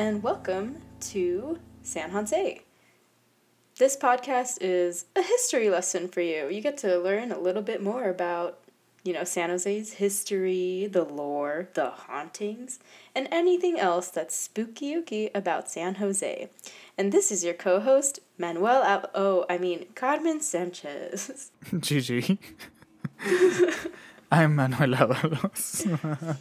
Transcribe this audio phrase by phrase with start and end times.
[0.00, 2.62] and welcome to San Jose.
[3.76, 6.48] This podcast is a history lesson for you.
[6.48, 8.60] You get to learn a little bit more about,
[9.04, 12.78] you know, San Jose's history, the lore, the hauntings,
[13.14, 16.48] and anything else that's spooky ooky about San Jose.
[16.96, 21.50] And this is your co-host, Manuel Ab- oh, I mean Carmen Sanchez.
[21.78, 22.38] Gigi.
[24.32, 25.98] I'm Manuel Avalos.
[26.02, 26.36] Oh.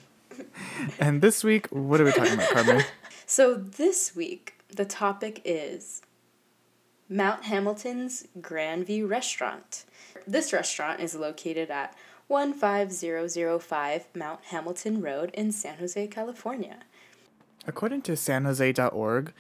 [1.01, 2.85] and this week, what are we talking about, Carmen?
[3.29, 6.01] So this week, the topic is
[7.07, 9.85] Mount Hamilton's Grandview Restaurant.
[10.25, 11.95] This restaurant is located at
[12.27, 16.77] 15005 Mount Hamilton Road in San Jose, California.
[17.67, 19.31] According to sanjose.org,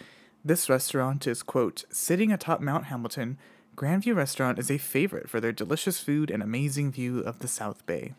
[0.45, 3.39] this restaurant is, quote, sitting atop Mount Hamilton.
[3.75, 7.83] Grandview Restaurant is a favorite for their delicious food and amazing view of the South
[7.87, 8.13] Bay.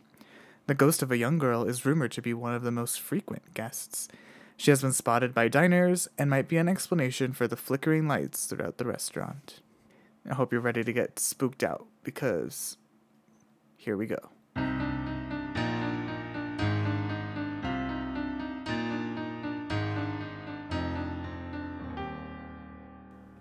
[0.66, 3.54] The ghost of a young girl is rumored to be one of the most frequent
[3.54, 4.08] guests.
[4.60, 8.44] She has been spotted by diners and might be an explanation for the flickering lights
[8.44, 9.62] throughout the restaurant.
[10.30, 12.76] I hope you're ready to get spooked out because
[13.78, 14.18] here we go.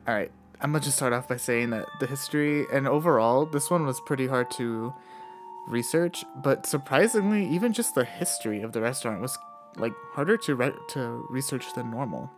[0.08, 3.70] All right, I'm gonna just start off by saying that the history and overall, this
[3.70, 4.94] one was pretty hard to
[5.68, 9.38] research, but surprisingly, even just the history of the restaurant was
[9.80, 12.30] like harder to re- to research than normal.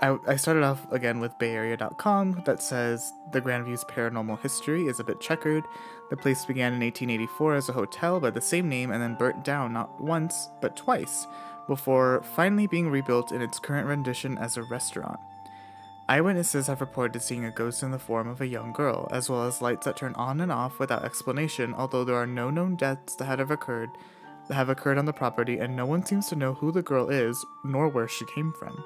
[0.00, 5.04] I, I started off again with BayArea.com that says the Grandview's paranormal history is a
[5.04, 5.64] bit checkered.
[6.10, 9.44] The place began in 1884 as a hotel by the same name and then burnt
[9.44, 11.26] down not once but twice
[11.68, 15.20] before finally being rebuilt in its current rendition as a restaurant.
[16.08, 19.46] Eyewitnesses have reported seeing a ghost in the form of a young girl, as well
[19.46, 23.14] as lights that turn on and off without explanation, although there are no known deaths
[23.16, 23.90] that have occurred
[24.48, 27.08] that have occurred on the property and no one seems to know who the girl
[27.08, 28.82] is nor where she came from.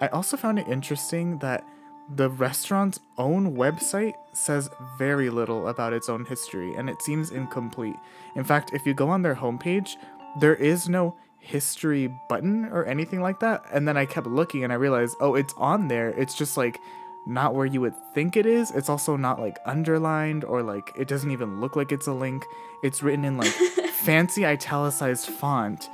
[0.00, 1.66] I also found it interesting that
[2.14, 7.96] the restaurant's own website says very little about its own history and it seems incomplete.
[8.36, 9.96] In fact, if you go on their homepage,
[10.38, 13.64] there is no history button or anything like that.
[13.72, 16.10] And then I kept looking and I realized, oh, it's on there.
[16.10, 16.80] It's just like
[17.26, 18.70] not where you would think it is.
[18.70, 22.44] It's also not like underlined or like it doesn't even look like it's a link.
[22.82, 23.52] It's written in like
[23.96, 25.88] fancy italicized font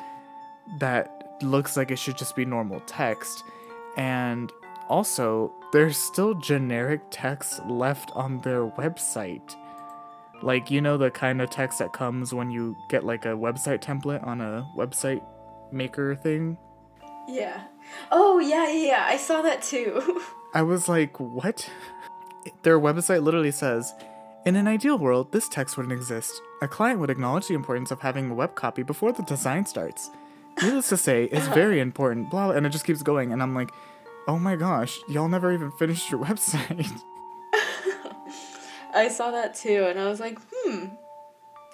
[0.79, 3.45] that looks like it should just be normal text.
[3.97, 4.53] And
[4.89, 9.57] also, there's still generic text left on their website.
[10.43, 13.81] Like, you know, the kind of text that comes when you get like a website
[13.83, 15.25] template on a website
[15.71, 16.59] maker thing.
[17.29, 17.63] Yeah.
[18.11, 19.05] Oh, yeah, yeah, yeah.
[19.07, 20.21] I saw that too.
[20.55, 21.71] I was like, what?
[22.63, 23.95] Their website literally says,
[24.45, 26.41] in an ideal world, this text wouldn't exist.
[26.63, 30.11] A client would acknowledge the importance of having a web copy before the design starts.
[30.63, 33.33] Needless to say, it's very important, blah, blah, and it just keeps going.
[33.33, 33.71] And I'm like,
[34.29, 37.03] oh my gosh, y'all never even finished your website.
[38.95, 40.85] I saw that too, and I was like, hmm,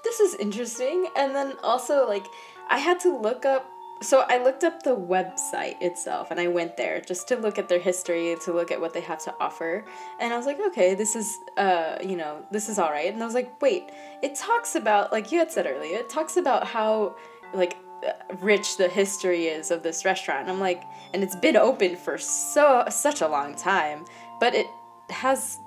[0.04, 1.08] this is interesting.
[1.16, 2.24] And then also, like,
[2.70, 3.70] I had to look up.
[4.00, 7.68] So I looked up the website itself, and I went there just to look at
[7.68, 9.84] their history, to look at what they have to offer.
[10.20, 13.12] And I was like, okay, this is, uh, you know, this is all right.
[13.12, 13.90] And I was like, wait,
[14.22, 17.16] it talks about, like you had said earlier, it talks about how,
[17.52, 17.76] like,
[18.06, 20.42] uh, rich the history is of this restaurant.
[20.42, 24.04] And I'm like, and it's been open for so such a long time,
[24.38, 24.68] but it
[25.10, 25.58] has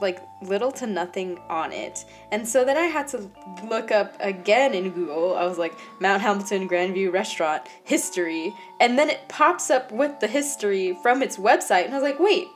[0.00, 2.04] like little to nothing on it.
[2.30, 3.30] And so then I had to
[3.64, 5.36] look up again in Google.
[5.36, 10.26] I was like Mount Hamilton Grandview Restaurant history, and then it pops up with the
[10.26, 12.48] history from its website and I was like, "Wait,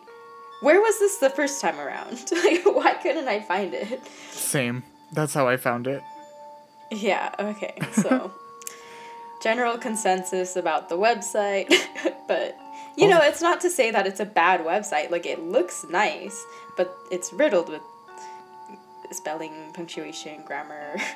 [0.61, 2.25] where was this the first time around?
[2.33, 4.83] like why couldn't I find it?" Same.
[5.13, 6.03] That's how I found it.
[6.91, 7.75] Yeah, okay.
[7.93, 8.33] So
[9.43, 11.73] general consensus about the website,
[12.29, 12.59] but
[12.97, 15.11] you know, it's not to say that it's a bad website.
[15.11, 16.45] Like it looks nice,
[16.77, 17.83] but it's riddled with
[19.13, 20.97] spelling, punctuation, grammar.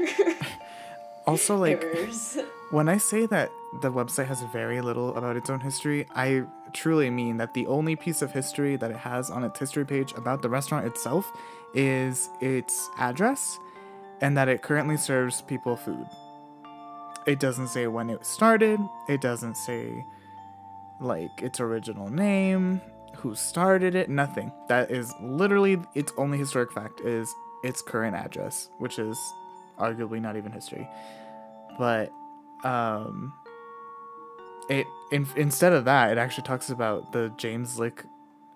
[1.27, 2.39] Also, like, errors.
[2.71, 7.11] when I say that the website has very little about its own history, I truly
[7.11, 10.43] mean that the only piece of history that it has on its history page about
[10.43, 11.31] the restaurant itself
[11.75, 13.59] is its address
[14.21, 16.07] and that it currently serves people food.
[17.27, 20.05] It doesn't say when it started, it doesn't say
[21.01, 22.81] like its original name,
[23.17, 24.53] who started it, nothing.
[24.69, 29.19] That is literally its only historic fact is its current address, which is
[29.79, 30.89] arguably not even history.
[31.79, 32.13] But
[32.65, 33.33] um
[34.69, 38.05] it in, instead of that, it actually talks about the James Lick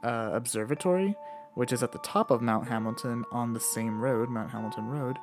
[0.02, 1.17] uh, Observatory,
[1.55, 5.19] which is at the top of Mount Hamilton on the same road, Mount Hamilton Road.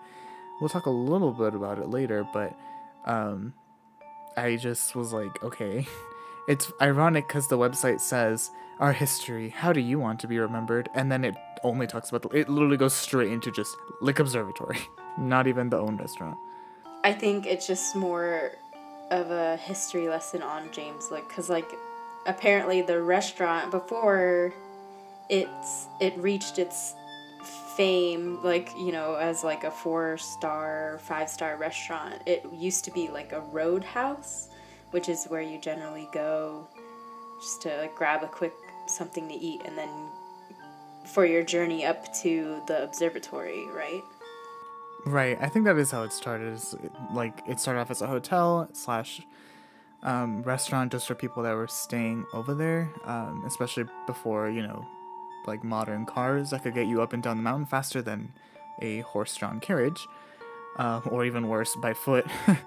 [0.59, 2.57] We'll talk a little bit about it later, but
[3.05, 3.53] um
[4.37, 5.87] I just was like, okay.
[6.51, 8.51] it's ironic because the website says
[8.81, 9.49] our history.
[9.49, 10.89] How do you want to be remembered?
[10.93, 12.29] And then it only talks about the.
[12.37, 14.79] It literally goes straight into just Lick Observatory,
[15.17, 16.37] not even the own restaurant.
[17.05, 18.51] I think it's just more
[19.11, 21.71] of a history lesson on James Lick because, like,
[22.25, 24.53] apparently the restaurant before
[25.29, 26.95] it's it reached its
[27.77, 32.91] fame like you know as like a four star five star restaurant it used to
[32.91, 34.50] be like a roadhouse
[34.91, 36.67] which is where you generally go
[37.39, 38.53] just to like grab a quick
[38.87, 39.89] something to eat and then
[41.05, 44.03] for your journey up to the observatory right
[45.05, 45.37] Right.
[45.41, 46.53] I think that is how it started.
[46.53, 46.75] Is
[47.11, 49.21] like it started off as a hotel slash
[50.03, 54.85] um, restaurant just for people that were staying over there, um, especially before you know,
[55.47, 58.31] like modern cars that could get you up and down the mountain faster than
[58.79, 60.07] a horse-drawn carriage,
[60.77, 62.25] uh, or even worse, by foot.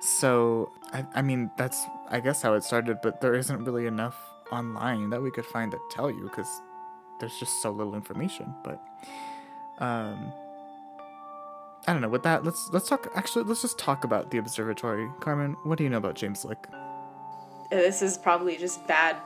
[0.00, 4.16] so I, I mean that's I guess how it started, but there isn't really enough
[4.52, 6.48] online that we could find to tell you because
[7.20, 8.54] there's just so little information.
[8.62, 8.82] But
[9.78, 10.32] um
[11.88, 12.08] I don't know.
[12.08, 13.08] With that, let's let's talk.
[13.14, 15.08] Actually, let's just talk about the observatory.
[15.20, 16.66] Carmen, what do you know about James Lick?
[17.70, 19.16] this is probably just bad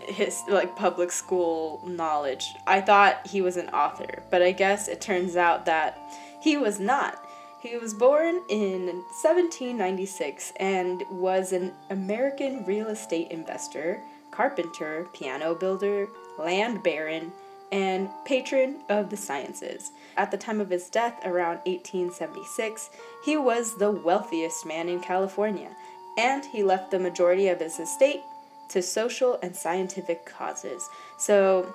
[0.00, 2.54] his like public school knowledge.
[2.66, 5.98] I thought he was an author, but I guess it turns out that
[6.40, 7.24] he was not.
[7.60, 14.00] He was born in 1796 and was an American real estate investor,
[14.30, 16.08] carpenter, piano builder,
[16.38, 17.32] land baron,
[17.72, 19.90] and patron of the sciences.
[20.16, 22.90] At the time of his death, around 1876,
[23.24, 25.70] he was the wealthiest man in California,
[26.16, 28.22] and he left the majority of his estate
[28.68, 30.88] to social and scientific causes.
[31.18, 31.74] So,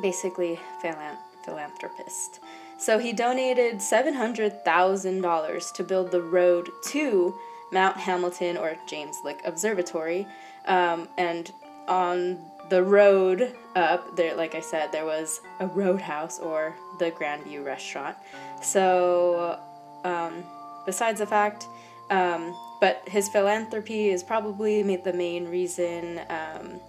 [0.00, 2.40] basically, philan- philanthropist.
[2.82, 7.34] So, he donated $700,000 to build the road to
[7.70, 10.26] Mount Hamilton or James Lick Observatory.
[10.66, 11.52] Um, and
[11.86, 12.38] on
[12.70, 18.16] the road up there like i said there was a roadhouse or the grandview restaurant
[18.62, 19.58] so
[20.04, 20.42] um,
[20.86, 21.66] besides the fact
[22.10, 26.80] um, but his philanthropy is probably the main reason um,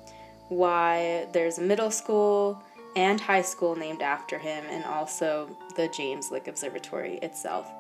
[0.48, 2.64] why there's a middle school
[2.96, 7.72] and high school named after him and also the james lick observatory itself.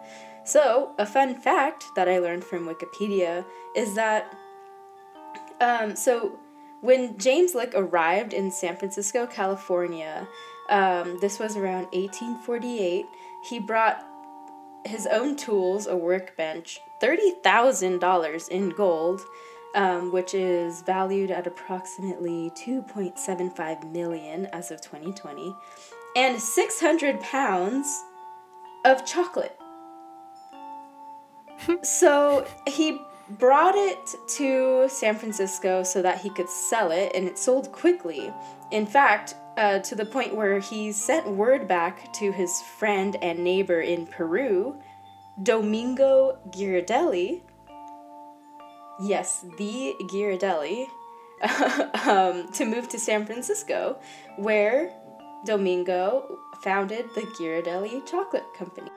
[0.45, 3.45] So a fun fact that i learned from wikipedia
[3.75, 4.35] is that
[5.61, 6.37] um, so
[6.81, 10.27] when James Lick arrived in San Francisco, California,
[10.69, 13.05] um, this was around 1848,
[13.49, 14.05] he brought
[14.85, 19.21] his own tools, a workbench, $30,000 in gold,
[19.75, 25.55] um, which is valued at approximately 2.75 million as of 2020,
[26.15, 28.03] and 600 pounds
[28.85, 29.57] of chocolate.
[31.83, 32.99] so he
[33.29, 38.31] brought it to San Francisco so that he could sell it, and it sold quickly.
[38.71, 43.43] In fact, uh, to the point where he sent word back to his friend and
[43.43, 44.75] neighbor in Peru,
[45.41, 47.41] Domingo Ghirardelli.
[48.99, 50.87] Yes, the Ghirardelli,
[52.07, 53.97] um, to move to San Francisco,
[54.37, 54.93] where
[55.45, 58.89] Domingo founded the Ghirardelli Chocolate Company.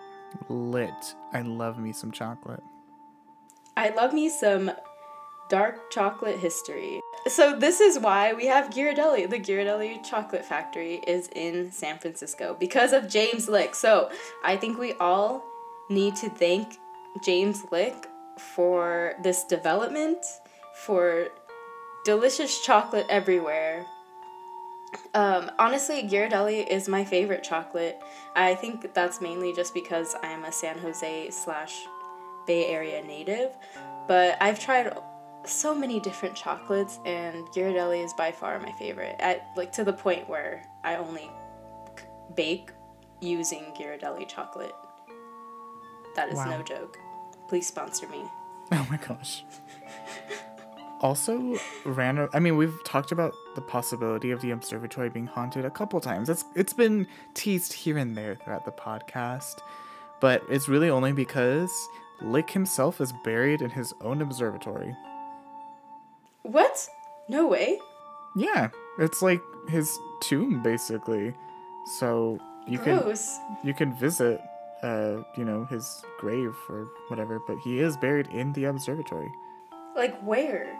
[0.49, 1.15] Lit.
[1.33, 2.63] I love me some chocolate.
[3.77, 4.71] I love me some
[5.49, 7.01] dark chocolate history.
[7.27, 9.29] So this is why we have Ghirardelli.
[9.29, 13.75] The Ghirardelli Chocolate Factory is in San Francisco because of James Lick.
[13.75, 14.11] So
[14.45, 15.45] I think we all
[15.89, 16.79] need to thank
[17.25, 20.19] James Lick for this development,
[20.85, 21.29] for
[22.05, 23.85] delicious chocolate everywhere.
[25.15, 28.01] Um, honestly, Ghirardelli is my favorite chocolate.
[28.35, 31.87] I think that's mainly just because I'm a San Jose slash
[32.47, 33.51] Bay Area native,
[34.07, 34.97] but I've tried
[35.45, 39.17] so many different chocolates, and Ghirardelli is by far my favorite.
[39.19, 41.31] At like to the point where I only
[42.35, 42.71] bake
[43.21, 44.75] using Ghirardelli chocolate.
[46.15, 46.57] That is wow.
[46.59, 46.99] no joke.
[47.49, 48.23] Please sponsor me.
[48.73, 49.45] Oh my gosh.
[51.01, 52.29] also, random.
[52.33, 56.29] I mean, we've talked about the possibility of the observatory being haunted a couple times.
[56.29, 59.61] It's it's been teased here and there throughout the podcast,
[60.21, 61.73] but it's really only because
[62.21, 64.97] Lick himself is buried in his own observatory.
[66.43, 66.89] What?
[67.29, 67.79] No way.
[68.37, 71.35] Yeah, it's like his tomb basically.
[71.99, 73.37] So you Gross.
[73.37, 74.41] can you can visit
[74.83, 79.33] uh, you know, his grave or whatever, but he is buried in the observatory.
[79.95, 80.77] Like where?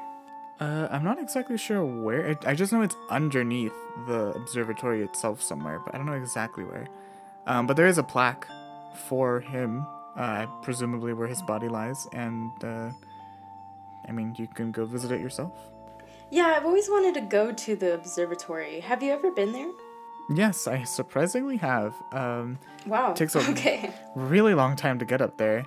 [0.61, 2.31] Uh, I'm not exactly sure where.
[2.31, 3.75] I, I just know it's underneath
[4.07, 6.87] the observatory itself somewhere, but I don't know exactly where.
[7.47, 8.47] Um, but there is a plaque
[9.09, 9.87] for him
[10.17, 12.91] uh, presumably where his body lies, and uh,
[14.09, 15.53] I mean, you can go visit it yourself.
[16.31, 18.81] Yeah, I've always wanted to go to the observatory.
[18.81, 19.71] Have you ever been there?
[20.29, 21.95] Yes, I surprisingly have.
[22.13, 23.13] Um, Wow.
[23.15, 23.93] Takes a- okay.
[24.15, 25.65] really long time to get up there,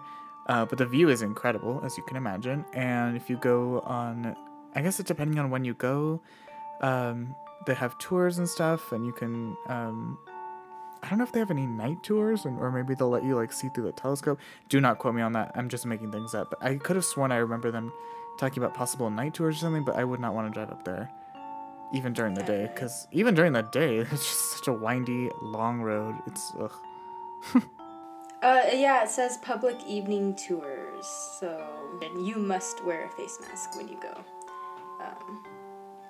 [0.47, 2.65] uh, but the view is incredible, as you can imagine.
[2.73, 4.35] And if you go on,
[4.75, 6.21] I guess it's depending on when you go,
[6.81, 7.35] um,
[7.65, 9.55] they have tours and stuff, and you can.
[9.67, 10.17] Um,
[11.01, 13.35] I don't know if they have any night tours, or, or maybe they'll let you
[13.35, 14.39] like see through the telescope.
[14.67, 15.51] Do not quote me on that.
[15.55, 16.49] I'm just making things up.
[16.49, 17.91] But I could have sworn I remember them
[18.37, 20.83] talking about possible night tours or something, but I would not want to drive up
[20.85, 21.09] there,
[21.93, 25.81] even during the day, because even during the day, it's just such a windy, long
[25.81, 26.15] road.
[26.27, 26.73] It's ugh.
[28.41, 31.61] Uh, yeah, it says public evening tours, so
[32.01, 34.15] and you must wear a face mask when you go.
[35.03, 35.43] Um,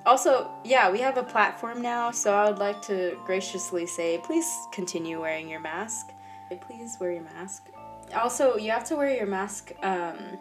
[0.05, 4.48] also, yeah, we have a platform now, so I would like to graciously say, please
[4.71, 6.12] continue wearing your mask.
[6.62, 7.67] Please wear your mask.
[8.15, 10.38] Also, you have to wear your mask um,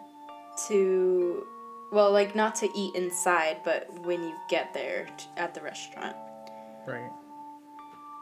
[0.67, 1.45] to,
[1.91, 6.15] well, like not to eat inside, but when you get there t- at the restaurant.
[6.87, 7.11] Right.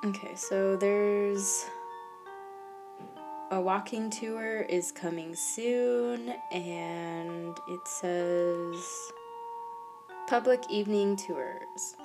[0.05, 1.65] Okay, so there's
[3.51, 9.11] a walking tour is coming soon, and it says
[10.27, 11.95] public evening tours.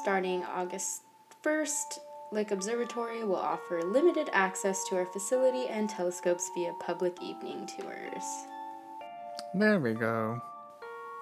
[0.00, 1.02] Starting August
[1.44, 1.98] 1st,
[2.32, 8.24] Lick Observatory will offer limited access to our facility and telescopes via public evening tours.
[9.54, 10.40] There we go.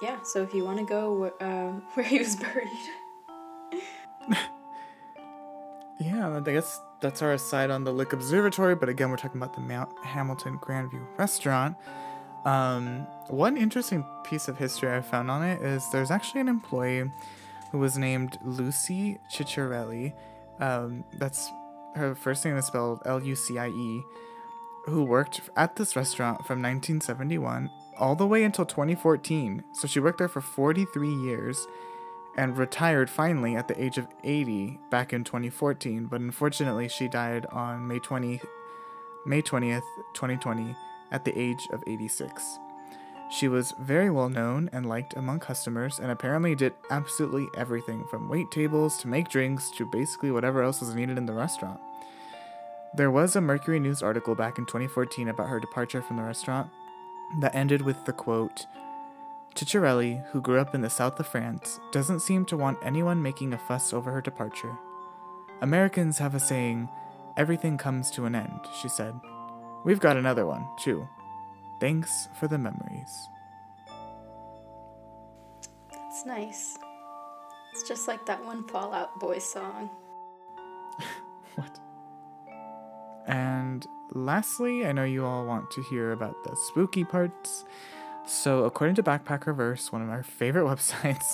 [0.02, 2.68] Yeah, so if you want to go uh, where he was buried.
[6.00, 9.54] Yeah, I guess that's our aside on the Lick Observatory, but again, we're talking about
[9.54, 11.76] the Mount Hamilton Grandview restaurant.
[12.44, 17.10] Um, one interesting piece of history I found on it is there's actually an employee
[17.70, 20.12] who was named Lucy Cicciarelli.
[20.60, 21.50] Um, that's
[21.94, 24.02] her first name is spelled L U C I E,
[24.86, 29.64] who worked at this restaurant from 1971 all the way until 2014.
[29.72, 31.66] So she worked there for 43 years
[32.36, 37.46] and retired finally at the age of 80 back in 2014 but unfortunately she died
[37.52, 38.40] on May 20
[39.24, 39.84] May 20th
[40.14, 40.74] 2020
[41.12, 42.58] at the age of 86
[43.30, 48.28] she was very well known and liked among customers and apparently did absolutely everything from
[48.28, 51.80] wait tables to make drinks to basically whatever else was needed in the restaurant.
[52.94, 56.70] There was a Mercury News article back in 2014 about her departure from the restaurant
[57.40, 58.66] that ended with the quote
[59.54, 63.52] Cicciarelli, who grew up in the south of France, doesn't seem to want anyone making
[63.52, 64.76] a fuss over her departure.
[65.60, 66.88] Americans have a saying,
[67.36, 69.14] everything comes to an end, she said.
[69.84, 71.08] We've got another one, too.
[71.80, 73.28] Thanks for the memories.
[75.92, 76.76] It's nice.
[77.72, 79.90] It's just like that one Fall Out Boy song.
[81.54, 81.78] What?
[83.26, 87.64] And lastly, I know you all want to hear about the spooky parts.
[88.26, 91.24] So, according to Backpackerverse, one of our favorite websites,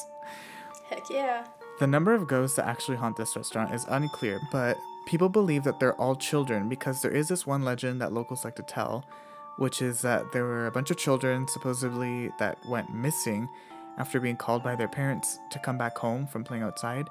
[0.91, 1.47] Heck yeah.
[1.79, 5.81] The number of ghosts that actually haunt this restaurant is unclear, but people believe that
[5.81, 9.05] they're all children because there is this one legend that locals like to tell,
[9.57, 13.49] which is that there were a bunch of children supposedly that went missing
[13.99, 17.09] after being called by their parents to come back home from playing outside.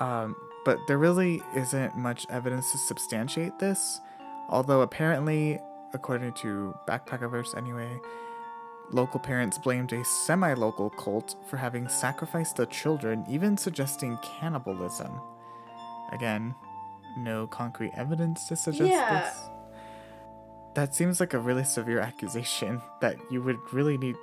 [0.00, 4.00] Um, but there really isn't much evidence to substantiate this,
[4.48, 5.58] although apparently,
[5.92, 7.98] according to Backpackerverse anyway,
[8.90, 15.20] local parents blamed a semi local cult for having sacrificed the children, even suggesting cannibalism.
[16.12, 16.54] Again,
[17.16, 19.20] no concrete evidence to suggest Yeah.
[19.20, 19.48] this.
[20.74, 24.16] That seems like a really severe accusation that you would really need.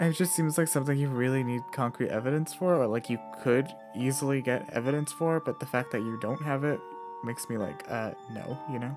[0.00, 3.68] It just seems like something you really need concrete evidence for, or like you could
[3.96, 6.80] easily get evidence for, but the fact that you don't have it
[7.24, 8.96] makes me like, uh, no, you know?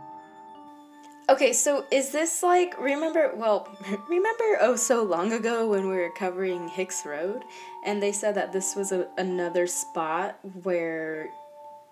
[1.30, 3.68] Okay, so is this like remember well
[4.10, 7.46] remember oh so long ago when we were covering Hicks Road
[7.86, 11.30] and they said that this was a, another spot where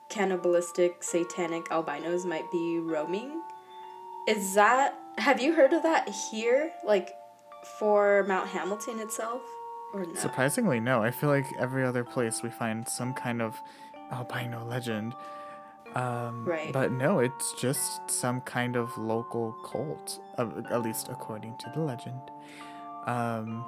[0.09, 3.41] cannibalistic satanic albinos might be roaming?
[4.27, 7.15] Is that have you heard of that here like
[7.79, 9.41] for Mount Hamilton itself
[9.93, 10.13] or no?
[10.15, 11.01] Surprisingly, no.
[11.01, 13.59] I feel like every other place we find some kind of
[14.11, 15.13] albino legend.
[15.95, 16.71] Um, Right.
[16.71, 21.81] But no, it's just some kind of local cult, uh, at least according to the
[21.81, 22.21] legend.
[23.07, 23.65] Um,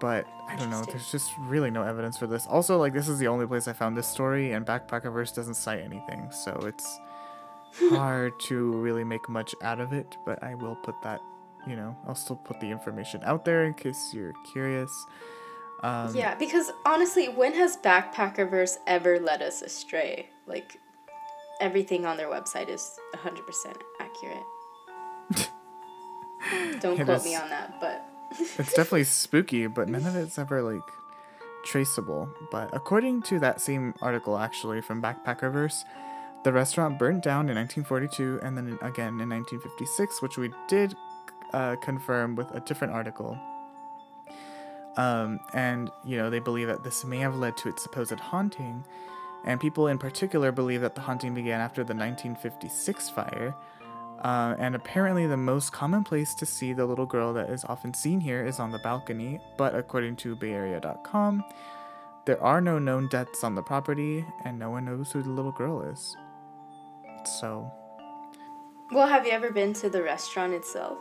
[0.00, 0.82] but I don't know.
[0.82, 2.46] There's just really no evidence for this.
[2.46, 5.80] Also, like this is the only place I found this story, and Backpackerverse doesn't cite
[5.80, 7.00] anything, so it's
[7.90, 10.16] hard to really make much out of it.
[10.24, 11.20] But I will put that,
[11.68, 14.90] you know, I'll still put the information out there in case you're curious.
[15.82, 20.30] Um, yeah, because honestly, when has Backpackerverse ever led us astray?
[20.46, 20.76] Like
[21.60, 24.42] everything on their website is 100% accurate.
[26.80, 28.04] Don't quote is- me on that, but
[28.40, 30.82] it's definitely spooky, but none of it's ever like
[31.64, 32.28] traceable.
[32.50, 35.84] But according to that same article, actually from Backpackerverse,
[36.44, 40.94] the restaurant burnt down in 1942 and then again in 1956, which we did
[41.52, 43.38] uh, confirm with a different article.
[44.96, 48.84] Um, and, you know, they believe that this may have led to its supposed haunting.
[49.44, 53.54] And people in particular believe that the haunting began after the 1956 fire.
[54.22, 57.94] Uh, and apparently, the most common place to see the little girl that is often
[57.94, 59.40] seen here is on the balcony.
[59.56, 61.44] But according to BayArea.com,
[62.24, 65.52] there are no known deaths on the property, and no one knows who the little
[65.52, 66.16] girl is.
[67.40, 67.72] So.
[68.90, 70.98] Well, have you ever been to the restaurant itself?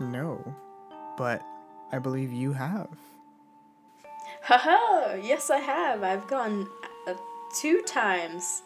[0.00, 0.42] No.
[1.16, 1.42] But
[1.92, 2.88] I believe you have.
[4.42, 6.02] Haha, yes, I have.
[6.02, 6.66] I've gone
[7.06, 7.14] uh,
[7.54, 8.62] two times.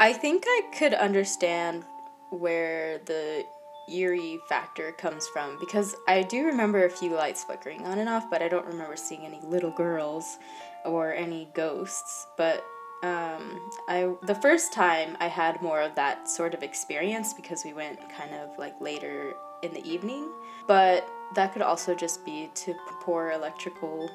[0.00, 1.84] I think I could understand
[2.30, 3.46] where the
[3.88, 8.28] eerie factor comes from because I do remember a few lights flickering on and off,
[8.30, 10.38] but I don't remember seeing any little girls
[10.84, 12.26] or any ghosts.
[12.36, 12.64] But
[13.02, 17.72] um, I the first time I had more of that sort of experience because we
[17.72, 20.30] went kind of like later in the evening,
[20.66, 24.10] but that could also just be to poor electrical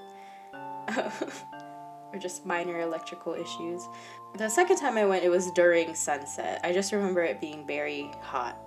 [2.14, 3.88] or just minor electrical issues.
[4.36, 6.62] The second time I went, it was during sunset.
[6.64, 8.58] I just remember it being very hot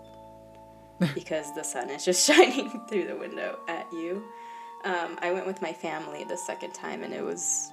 [1.14, 4.22] because the sun is just shining through the window at you.
[4.84, 7.72] Um, I went with my family the second time and it was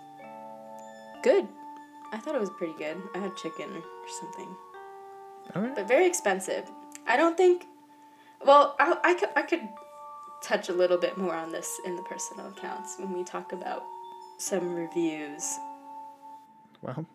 [1.24, 1.48] good.
[2.12, 3.02] I thought it was pretty good.
[3.16, 4.56] I had chicken or something.
[5.54, 6.70] But very expensive.
[7.08, 7.66] I don't think.
[8.46, 9.68] Well, I, I, could, I could
[10.42, 13.84] touch a little bit more on this in the personal accounts when we talk about
[14.38, 15.58] some reviews.
[16.82, 17.06] Well,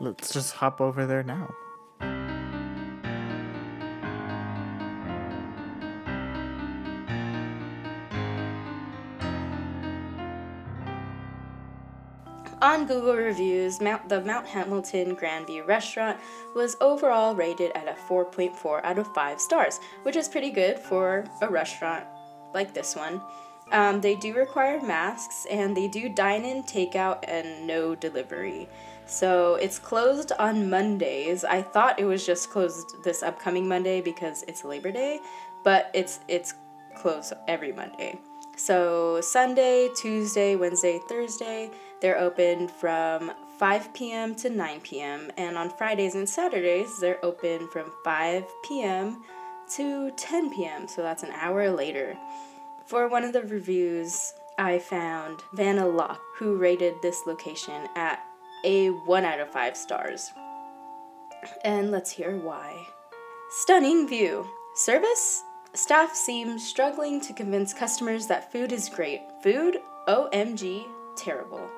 [0.00, 1.48] let's just hop over there now.
[12.66, 16.18] On Google reviews, Mount, the Mount Hamilton Grandview restaurant
[16.56, 21.24] was overall rated at a 4.4 out of 5 stars, which is pretty good for
[21.40, 22.04] a restaurant
[22.54, 23.20] like this one.
[23.70, 28.68] Um, they do require masks and they do dine in, takeout, and no delivery.
[29.06, 31.44] So it's closed on Mondays.
[31.44, 35.20] I thought it was just closed this upcoming Monday because it's Labor Day,
[35.62, 36.54] but it's it's
[36.96, 38.18] closed every Monday.
[38.56, 44.34] So Sunday, Tuesday, Wednesday, Thursday, they're open from 5 p.m.
[44.36, 45.30] to 9 p.m.
[45.36, 49.22] And on Fridays and Saturdays, they're open from 5 p.m.
[49.74, 50.88] to 10 p.m.
[50.88, 52.16] So that's an hour later.
[52.86, 58.22] For one of the reviews, I found Vanna Locke, who rated this location at
[58.64, 60.30] a 1 out of 5 stars.
[61.64, 62.86] And let's hear why.
[63.50, 64.46] Stunning view.
[64.74, 65.42] Service?
[65.72, 69.22] Staff seem struggling to convince customers that food is great.
[69.42, 69.78] Food?
[70.08, 70.84] OMG,
[71.16, 71.70] terrible.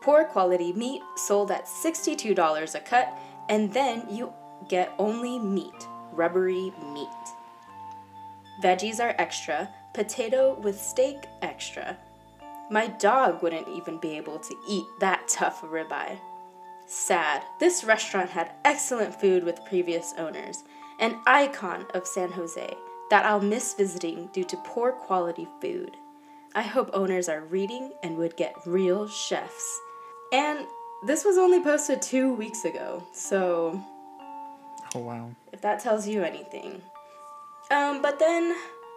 [0.00, 4.32] Poor quality meat sold at $62 a cut, and then you
[4.68, 7.08] get only meat, rubbery meat.
[8.62, 11.96] Veggies are extra, potato with steak extra.
[12.70, 16.18] My dog wouldn't even be able to eat that tough ribeye.
[16.86, 17.42] Sad.
[17.60, 20.64] This restaurant had excellent food with previous owners,
[21.00, 22.76] an icon of San Jose
[23.10, 25.96] that I'll miss visiting due to poor quality food.
[26.54, 29.80] I hope owners are reading and would get real chefs.
[30.32, 30.66] And
[31.02, 33.80] this was only posted two weeks ago, so
[34.94, 35.30] Oh wow.
[35.52, 36.82] if that tells you anything.
[37.70, 38.54] Um, but then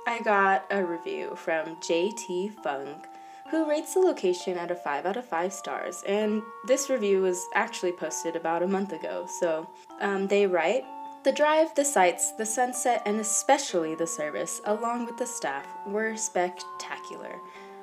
[0.07, 3.05] I got a review from JT Funk,
[3.49, 6.03] who rates the location at a 5 out of 5 stars.
[6.07, 9.27] And this review was actually posted about a month ago.
[9.39, 10.85] So um, they write
[11.23, 16.15] The drive, the sights, the sunset, and especially the service, along with the staff, were
[16.15, 17.35] spectacular.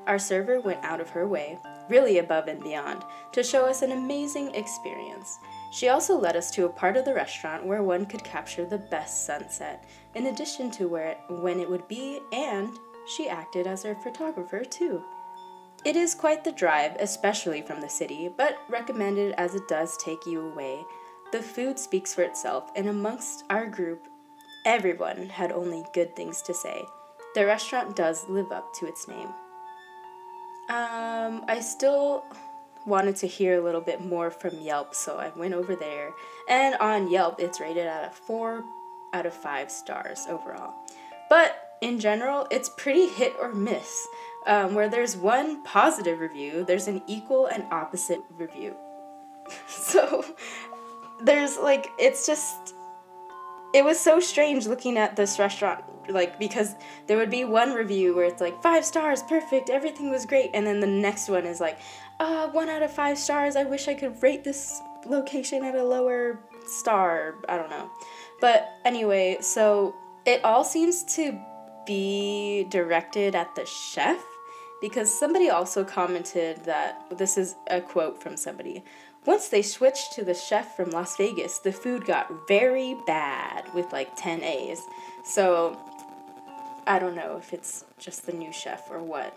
[0.08, 1.58] Our server went out of her way,
[1.90, 5.38] really above and beyond, to show us an amazing experience.
[5.70, 8.78] She also led us to a part of the restaurant where one could capture the
[8.78, 12.70] best sunset, in addition to where when it would be, and
[13.06, 15.02] she acted as our photographer too.
[15.84, 20.24] It is quite the drive, especially from the city, but recommended as it does take
[20.24, 20.84] you away.
[21.32, 24.08] The food speaks for itself, and amongst our group,
[24.64, 26.82] everyone had only good things to say.
[27.34, 29.28] The restaurant does live up to its name.
[30.68, 32.24] Um, I still
[32.86, 36.12] wanted to hear a little bit more from Yelp, so I went over there.
[36.48, 38.64] And on Yelp, it's rated at a 4
[39.14, 40.74] out of 5 stars overall.
[41.30, 44.06] But in general, it's pretty hit or miss.
[44.46, 48.74] Um, where there's one positive review, there's an equal and opposite review.
[49.68, 50.24] so
[51.22, 52.74] there's like, it's just.
[53.78, 56.74] It was so strange looking at this restaurant like because
[57.06, 60.66] there would be one review where it's like five stars perfect everything was great and
[60.66, 61.78] then the next one is like
[62.18, 65.84] uh one out of five stars i wish i could rate this location at a
[65.84, 67.88] lower star i don't know.
[68.40, 69.94] But anyway so
[70.26, 71.38] it all seems to
[71.86, 74.20] be directed at the chef
[74.80, 78.84] because somebody also commented that this is a quote from somebody
[79.28, 83.92] once they switched to the chef from Las Vegas, the food got very bad with
[83.92, 84.80] like 10 A's.
[85.22, 85.78] So
[86.86, 89.36] I don't know if it's just the new chef or what.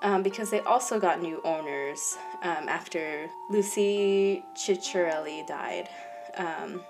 [0.00, 5.88] Um, because they also got new owners um, after Lucy Cicciarelli died,
[6.36, 6.80] um,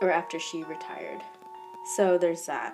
[0.00, 1.22] or after she retired.
[1.96, 2.72] So there's that.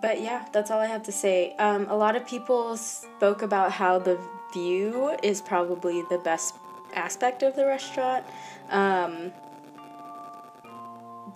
[0.00, 1.54] But yeah, that's all I have to say.
[1.58, 4.18] Um, a lot of people spoke about how the
[4.54, 6.54] view is probably the best
[6.96, 8.24] aspect of the restaurant.
[8.70, 9.32] Um,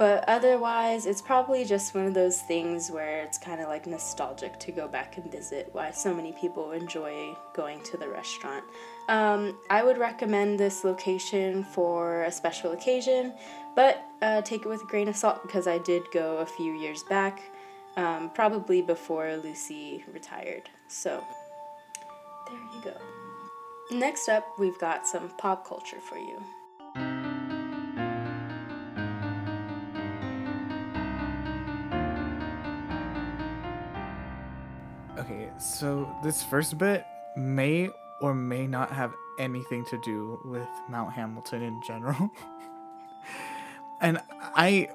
[0.00, 4.58] but otherwise, it's probably just one of those things where it's kind of like nostalgic
[4.60, 8.64] to go back and visit why so many people enjoy going to the restaurant.
[9.08, 13.34] Um, I would recommend this location for a special occasion,
[13.76, 16.72] but uh, take it with a grain of salt because I did go a few
[16.80, 17.42] years back,
[17.96, 20.70] um, probably before Lucy retired.
[20.88, 21.22] So,
[22.48, 23.09] there you go.
[23.90, 26.40] Next up, we've got some pop culture for you.
[35.18, 37.04] Okay, so this first bit
[37.36, 42.30] may or may not have anything to do with Mount Hamilton in general.
[44.00, 44.20] and
[44.54, 44.88] I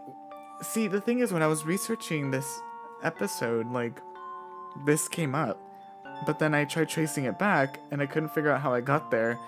[0.61, 2.61] see the thing is when I was researching this
[3.03, 4.01] episode, like
[4.85, 5.59] this came up.
[6.25, 9.11] But then I tried tracing it back and I couldn't figure out how I got
[9.11, 9.39] there.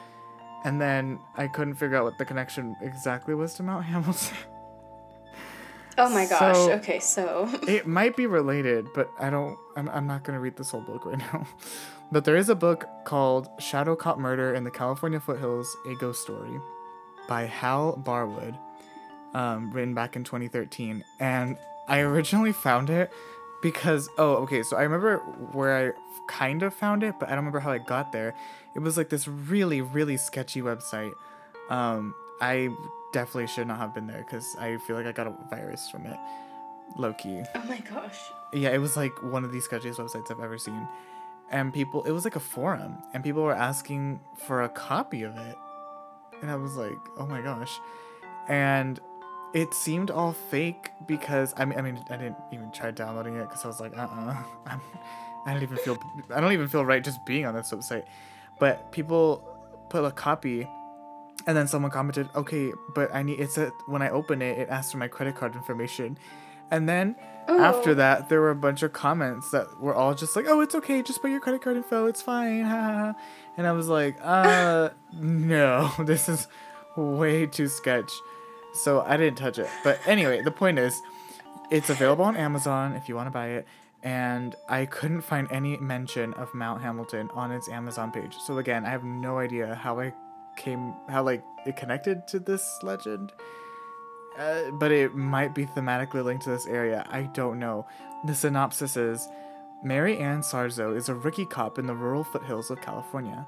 [0.64, 4.38] And then I couldn't figure out what the connection exactly was to Mount Hamilton.
[6.00, 6.56] Oh my gosh.
[6.56, 10.40] So, okay, so it might be related, but I don't I'm, I'm not going to
[10.40, 11.48] read this whole book right now.
[12.12, 16.22] But there is a book called Shadow Cop Murder in the California Foothills: A Ghost
[16.22, 16.60] Story
[17.28, 18.58] by Hal Barwood,
[19.34, 21.04] um, written back in 2013.
[21.20, 23.12] And I originally found it
[23.62, 25.18] because oh okay so i remember
[25.52, 25.92] where i
[26.28, 28.36] kind of found it but i don't remember how i got there.
[28.76, 31.14] It was like this really really sketchy website.
[31.70, 32.70] Um i
[33.14, 36.06] definitely should not have been there because i feel like i got a virus from
[36.06, 36.18] it
[36.98, 37.44] low-key.
[37.56, 38.20] Oh my gosh.
[38.54, 40.88] Yeah it was like one of the sketchiest websites i've ever seen.
[41.50, 45.36] And people it was like a forum and people were asking for a copy of
[45.36, 45.56] it.
[46.42, 47.80] And i was like oh my gosh.
[48.48, 49.00] And
[49.54, 53.48] it seemed all fake because I mean, I mean, I didn't even try downloading it
[53.48, 54.78] because I was like, uh, uh-uh, uh
[55.46, 55.98] I don't even feel,
[56.36, 58.04] I don't even feel right just being on this website.
[58.60, 59.42] But people
[59.90, 60.68] put a copy,
[61.46, 63.40] and then someone commented, okay, but I need.
[63.40, 66.18] It said when I open it, it asks for my credit card information,
[66.70, 67.16] and then
[67.48, 67.60] oh.
[67.60, 70.76] after that, there were a bunch of comments that were all just like, oh, it's
[70.76, 72.66] okay, just put your credit card info, it's fine,
[73.56, 76.48] and I was like, uh, no, this is
[76.98, 78.12] way too sketch.
[78.78, 79.70] So I didn't touch it.
[79.84, 81.02] But anyway, the point is,
[81.70, 83.68] it's available on Amazon if you want to buy it.
[84.04, 88.36] And I couldn't find any mention of Mount Hamilton on its Amazon page.
[88.46, 90.14] So again, I have no idea how I
[90.56, 93.34] came, how like it connected to this legend.
[94.38, 97.06] Uh, but it might be thematically linked to this area.
[97.10, 97.88] I don't know.
[98.26, 99.28] The synopsis is
[99.84, 103.48] Mary Ann Sarzo is a rookie cop in the rural foothills of California.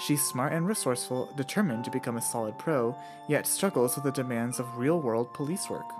[0.00, 2.96] She's smart and resourceful, determined to become a solid pro,
[3.28, 5.92] yet struggles with the demands of real world police work.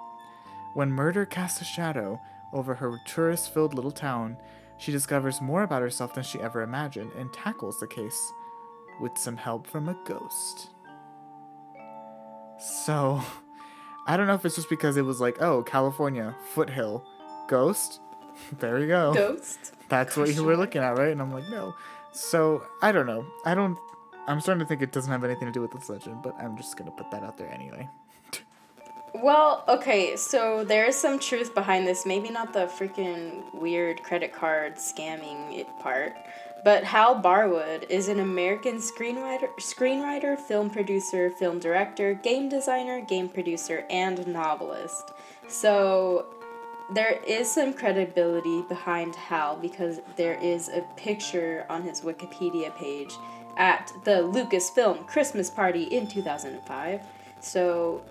[0.73, 2.19] When murder casts a shadow
[2.55, 4.39] over her tourist filled little town,
[4.79, 8.33] she discovers more about herself than she ever imagined and tackles the case
[9.01, 10.71] with some help from a ghost.
[12.59, 13.21] So,
[14.07, 17.05] I don't know if it's just because it was like, oh, California, foothill,
[17.49, 18.01] ghost.
[18.59, 19.13] There you go.
[19.13, 19.73] Ghost.
[19.91, 21.11] That's what you were looking at, right?
[21.11, 21.75] And I'm like, no.
[22.13, 23.25] So I don't know.
[23.45, 23.79] I don't
[24.31, 26.57] I'm starting to think it doesn't have anything to do with this legend, but I'm
[26.57, 27.89] just gonna put that out there anyway.
[29.15, 32.07] well, okay, so there is some truth behind this.
[32.07, 36.15] Maybe not the freaking weird credit card scamming it part,
[36.65, 43.29] but Hal Barwood is an American screenwriter, screenwriter, film producer, film director, game designer, game
[43.29, 45.11] producer, and novelist.
[45.49, 46.27] So
[46.95, 53.13] there is some credibility behind Hal because there is a picture on his Wikipedia page
[53.57, 57.01] at the Lucasfilm Christmas party in 2005.
[57.41, 58.03] So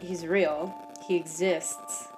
[0.00, 0.74] he's real.
[1.06, 2.08] He exists.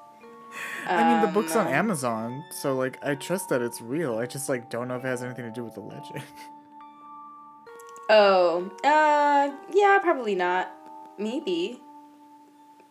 [0.87, 4.19] I mean, the book's on um, Amazon, so like I trust that it's real.
[4.19, 6.23] I just like don't know if it has anything to do with the legend.
[8.09, 10.71] oh, uh, yeah, probably not.
[11.19, 11.81] Maybe.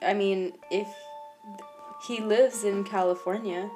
[0.01, 0.87] I mean, if
[2.01, 3.69] he lives in California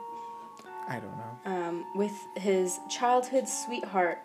[0.87, 1.51] I don't know.
[1.51, 4.19] um, with his childhood sweetheart,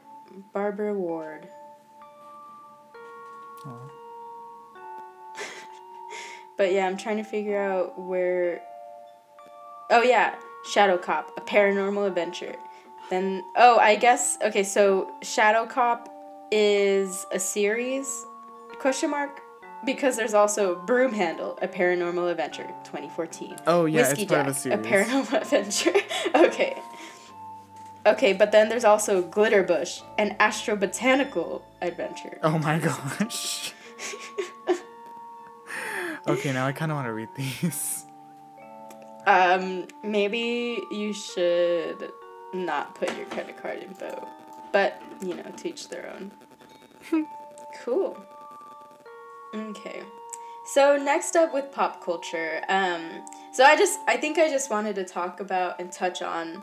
[0.52, 1.48] Barbara Ward.
[3.66, 3.70] Aw.
[6.56, 8.62] But yeah, I'm trying to figure out where.
[9.90, 10.36] Oh yeah,
[10.72, 12.54] Shadow Cop, a paranormal adventure.
[13.10, 14.62] Then oh, I guess okay.
[14.62, 16.08] So Shadow Cop
[16.52, 18.24] is a series?
[18.78, 19.40] Question mark.
[19.84, 23.56] Because there's also Broom Handle, a paranormal adventure, 2014.
[23.66, 24.78] Oh yeah, Whiskey it's part of a series.
[24.78, 25.94] A paranormal adventure.
[26.34, 26.80] okay.
[28.06, 32.38] Okay, but then there's also Glitterbush, an astrobotanical adventure.
[32.42, 33.72] Oh my gosh.
[36.28, 38.04] okay, now I kind of want to read these.
[39.26, 42.12] Um, maybe you should
[42.52, 44.28] not put your credit card info,
[44.70, 46.30] but you know, teach their own.
[47.82, 48.22] cool.
[49.54, 50.02] Okay.
[50.66, 54.94] So next up with pop culture, um, so I just I think I just wanted
[54.96, 56.62] to talk about and touch on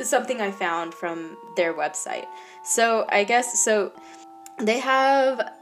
[0.00, 2.26] something I found from their website.
[2.64, 3.92] So I guess so
[4.58, 5.52] they have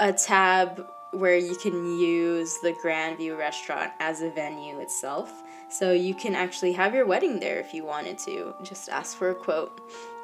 [0.00, 5.42] a tab where you can use the Grandview restaurant as a venue itself.
[5.68, 8.54] So you can actually have your wedding there if you wanted to.
[8.62, 9.80] Just ask for a quote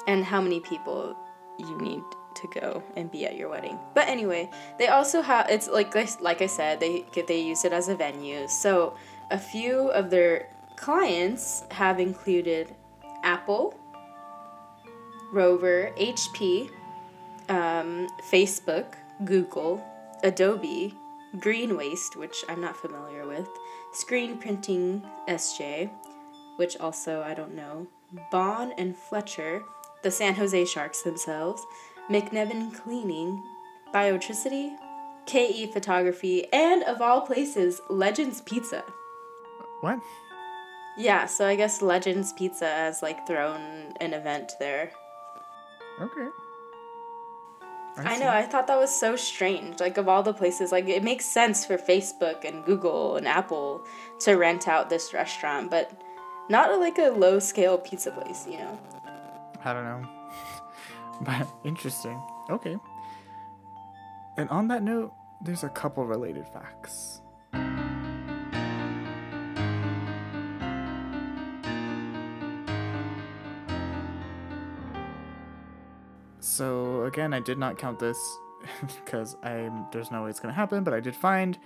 [0.07, 1.15] and how many people
[1.57, 2.03] you need
[2.35, 3.77] to go and be at your wedding.
[3.93, 7.89] But anyway, they also have it's like like I said, they they use it as
[7.89, 8.47] a venue.
[8.47, 8.95] So
[9.29, 12.75] a few of their clients have included
[13.23, 13.77] Apple,
[15.31, 16.69] Rover, HP,
[17.49, 19.83] um, Facebook, Google,
[20.23, 20.95] Adobe,
[21.39, 23.47] Green Waste, which I'm not familiar with,
[23.93, 25.89] Screen Printing SJ,
[26.57, 27.87] which also I don't know,
[28.31, 29.63] Bond and Fletcher,
[30.03, 31.65] the San Jose Sharks themselves,
[32.11, 33.41] McNevin Cleaning,
[33.93, 34.75] Biotricity,
[35.25, 38.83] KE Photography, and of all places, Legends Pizza.
[39.79, 39.99] What?
[40.97, 44.91] Yeah, so I guess Legends Pizza has like thrown an event there.
[46.01, 46.27] Okay.
[47.97, 48.23] I see.
[48.23, 49.79] know, I thought that was so strange.
[49.79, 53.85] Like, of all the places, like, it makes sense for Facebook and Google and Apple
[54.19, 56.01] to rent out this restaurant, but
[56.49, 58.79] not like a low scale pizza place, you know?
[59.63, 60.20] I don't know.
[61.25, 62.21] but interesting.
[62.49, 62.77] Okay.
[64.37, 67.21] And on that note, there's a couple related facts.
[76.39, 78.17] So again, I did not count this
[78.81, 81.57] because I'm there's no way it's gonna happen, but I did find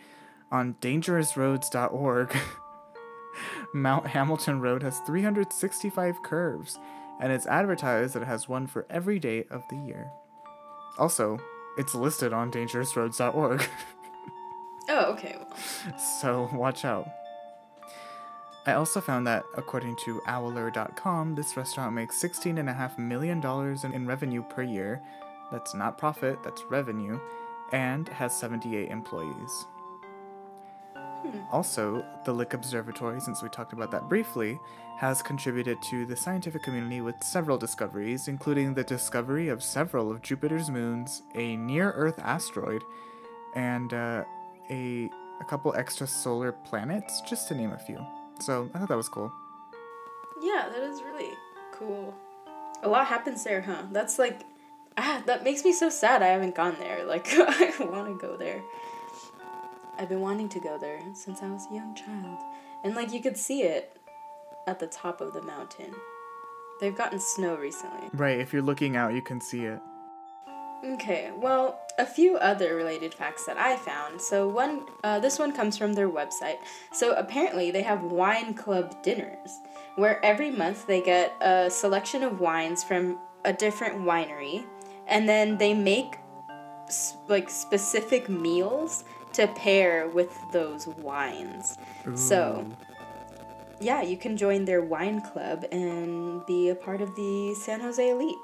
[0.51, 2.35] on dangerousroads.org
[3.73, 6.79] Mount Hamilton Road has 365 curves,
[7.19, 10.09] and it's advertised that it has one for every day of the year.
[10.97, 11.39] Also,
[11.77, 13.67] it's listed on dangerousroads.org,
[14.87, 15.35] Oh, okay.
[15.37, 17.07] Well, so watch out.
[18.67, 23.43] I also found that, according to Owler.com, this restaurant makes $16.5 million
[23.83, 25.01] in, in revenue per year.
[25.51, 27.19] That's not profit, that's revenue,
[27.71, 29.65] and has 78 employees.
[31.51, 34.59] Also, the Lick Observatory, since we talked about that briefly,
[34.97, 40.21] has contributed to the scientific community with several discoveries, including the discovery of several of
[40.21, 42.81] Jupiter's moons, a near Earth asteroid,
[43.55, 44.23] and uh,
[44.69, 45.09] a,
[45.41, 48.05] a couple extra solar planets, just to name a few.
[48.39, 49.31] So I thought that was cool.
[50.41, 51.31] yeah, that is really
[51.73, 52.13] cool.
[52.83, 53.83] A lot happens there, huh?
[53.91, 54.41] That's like,
[54.97, 57.05] ah, that makes me so sad I haven't gone there.
[57.05, 58.61] Like, I want to go there.
[59.97, 62.37] I've been wanting to go there since I was a young child.
[62.83, 63.97] And, like, you could see it
[64.67, 65.93] at the top of the mountain.
[66.79, 68.09] They've gotten snow recently.
[68.13, 69.79] Right, if you're looking out, you can see it.
[70.83, 74.21] Okay, well, a few other related facts that I found.
[74.21, 76.57] So one, uh, this one comes from their website.
[76.91, 79.49] So apparently they have wine club dinners,
[79.95, 84.65] where every month they get a selection of wines from a different winery,
[85.07, 86.17] and then they make
[86.87, 91.77] s- like specific meals to pair with those wines.
[92.15, 92.65] So
[93.79, 98.09] yeah, you can join their wine club and be a part of the San Jose
[98.09, 98.37] elite.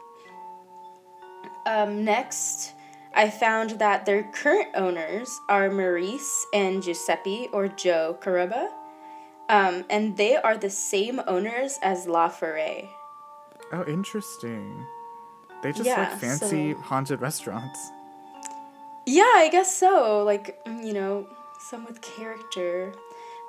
[1.65, 2.73] Um, next,
[3.13, 8.69] I found that their current owners are Maurice and Giuseppe or Joe Carubba,
[9.49, 12.89] um, and they are the same owners as La Foret.
[13.71, 14.85] Oh, interesting.
[15.61, 17.79] They just Yeah, like fancy so- haunted restaurants.
[19.05, 20.23] Yeah, I guess so.
[20.23, 21.27] Like, mm, you know,
[21.59, 22.93] some with character.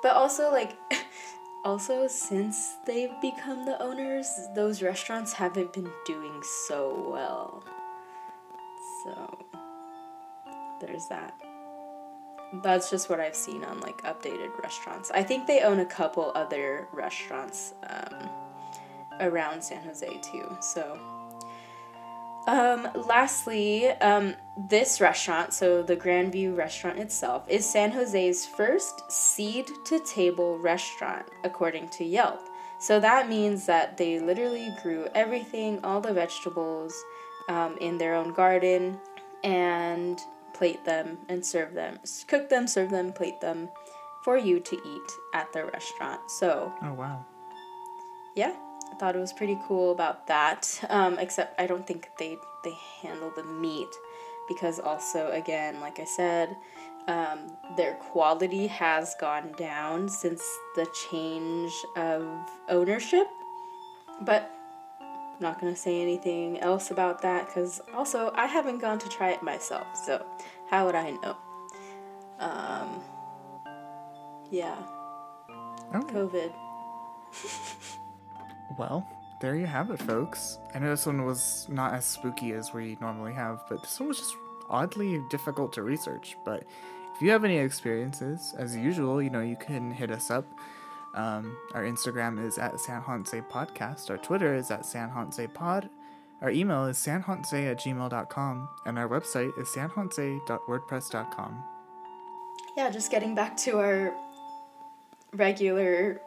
[0.01, 0.77] But also, like,
[1.65, 7.63] also, since they've become the owners, those restaurants haven't been doing so well.
[9.03, 9.45] So,
[10.81, 11.33] there's that.
[12.61, 15.11] that's just what I've seen on like updated restaurants.
[15.11, 18.29] I think they own a couple other restaurants um,
[19.19, 20.57] around San Jose too.
[20.61, 20.99] So,
[22.47, 29.67] um, lastly, um, this restaurant, so the Grandview restaurant itself, is San Jose's first seed
[29.85, 32.41] to table restaurant, according to Yelp.
[32.79, 36.93] So that means that they literally grew everything, all the vegetables,
[37.49, 38.99] um, in their own garden,
[39.43, 40.19] and
[40.53, 43.69] plate them and serve them, cook them, serve them, plate them
[44.23, 46.21] for you to eat at the restaurant.
[46.29, 47.25] So, Oh wow.
[48.35, 48.53] yeah,
[48.91, 50.79] I thought it was pretty cool about that.
[50.89, 53.89] Um, except I don't think they they handle the meat
[54.47, 56.55] because also again, like I said,
[57.07, 60.43] um, their quality has gone down since
[60.75, 62.25] the change of
[62.69, 63.27] ownership.
[64.21, 64.49] But
[65.01, 69.31] I'm not gonna say anything else about that because also I haven't gone to try
[69.31, 70.25] it myself, so
[70.69, 71.35] how would I know?
[72.39, 73.01] Um,
[74.51, 74.77] yeah,
[75.95, 76.13] Okay.
[76.15, 76.53] COVID.
[78.79, 79.05] Well,
[79.43, 80.57] there you have it, folks.
[80.73, 84.07] I know this one was not as spooky as we normally have, but this one
[84.07, 84.37] was just
[84.69, 86.37] oddly difficult to research.
[86.45, 86.63] But
[87.13, 90.45] if you have any experiences, as usual, you know, you can hit us up.
[91.13, 94.09] Um, our Instagram is at San Jose Podcast.
[94.09, 95.89] Our Twitter is at San Jose Pod.
[96.41, 98.69] Our email is sanjose at gmail.com.
[98.85, 101.63] And our website is sanjose.wordpress.com.
[102.77, 104.13] Yeah, just getting back to our
[105.33, 106.21] regular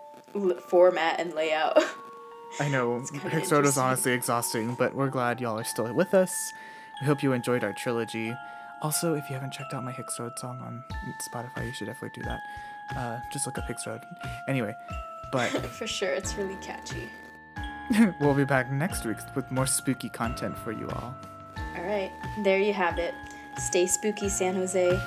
[0.69, 1.83] format and layout.
[2.61, 6.53] I know kinda was honestly exhausting, but we're glad y'all are still with us.
[7.01, 8.35] We hope you enjoyed our trilogy.
[8.83, 10.83] Also, if you haven't checked out my Hexroad song on
[11.21, 12.41] Spotify, you should definitely do that.
[12.97, 14.03] Uh, just look up Hexroad.
[14.49, 14.75] Anyway,
[15.33, 17.09] but For sure, it's really catchy.
[18.21, 21.15] we'll be back next week with more spooky content for you all.
[21.77, 22.11] All right,
[22.43, 23.15] there you have it.
[23.59, 24.99] Stay spooky, San Jose.